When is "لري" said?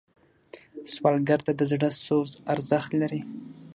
3.01-3.21